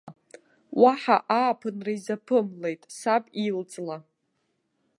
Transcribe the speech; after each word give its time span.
Уаҳа 0.81 1.17
ааԥынра 1.39 1.91
изаԥымлеит 1.97 2.81
саб 2.97 3.23
ил-ҵла. 3.45 3.97